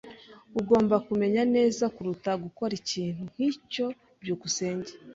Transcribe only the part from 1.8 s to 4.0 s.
kuruta gukora ikintu nkicyo.